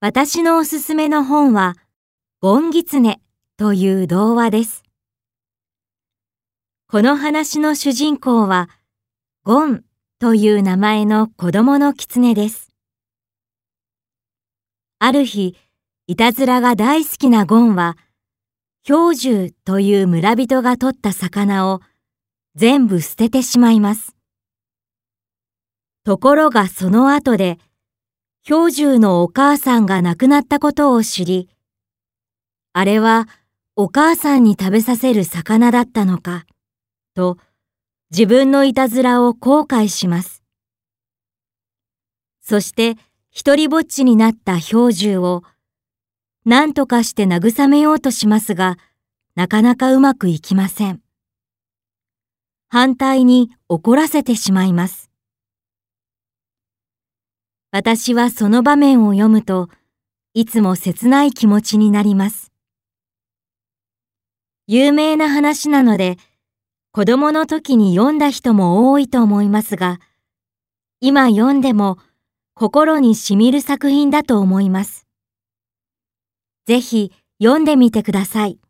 [0.00, 1.76] 私のおすすめの本は、
[2.40, 3.20] ゴンギツネ
[3.56, 4.82] という童話です。
[6.88, 8.68] この話の主人公は、
[9.44, 9.84] ゴン
[10.18, 12.70] という名前の子供の狐です。
[14.98, 15.56] ある日、
[16.06, 17.96] いたずらが大好きなゴンは、
[18.86, 21.80] 氷獣という村人が取った魚を
[22.56, 24.14] 全部捨ててしまいます。
[26.04, 27.58] ところがその後で、
[28.46, 31.48] 氷獣のお母さんが亡くなったことを知り、
[32.74, 33.26] あれは
[33.74, 36.44] お母さんに食べさせる魚だったのか、
[37.14, 37.38] と
[38.10, 40.42] 自分のいたずらを後悔します。
[42.42, 42.98] そして
[43.30, 45.42] 一りぼっちになった氷獣を
[46.44, 48.76] 何とかして慰めようとしますが、
[49.36, 51.00] なかなかうまくいきません。
[52.68, 55.13] 反対に怒らせてしまいます。
[57.76, 59.68] 私はその場面を読むと、
[60.32, 62.52] いつも切ない気持ちになります。
[64.68, 66.16] 有名な話なので、
[66.92, 69.98] 子供の時に読んだ人も多いと思いますが、
[71.00, 71.98] 今読んでも
[72.54, 75.08] 心にしみる作品だと思います。
[76.66, 77.10] ぜひ
[77.42, 78.60] 読んでみてください。